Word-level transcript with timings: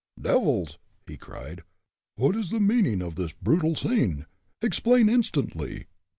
"Devils!" 0.19 0.79
he 1.05 1.15
cried, 1.15 1.61
"what 2.15 2.35
is 2.35 2.49
the 2.49 2.59
meaning 2.59 3.03
of 3.03 3.13
this 3.13 3.33
brutal 3.33 3.75
scene? 3.75 4.25
Explain 4.59 5.07
instantly." 5.07 5.85